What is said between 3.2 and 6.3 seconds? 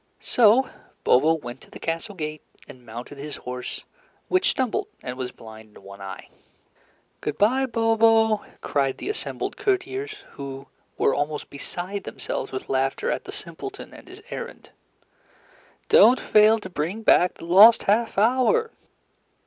horse, which stumbled and was blind in one eye.